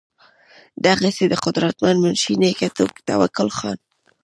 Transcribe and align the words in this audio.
دغسې 0.85 1.23
د 1.29 1.33
قدرمند 1.43 1.97
منشي 2.03 2.33
نيکۀ 2.41 2.67
توکل 3.09 3.49
خان 3.57 3.77